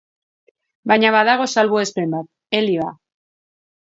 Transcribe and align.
Baina 0.91 1.09
badago 1.15 1.45
salbuespen 1.57 2.17
bat: 2.17 2.29
helioa. 2.61 2.89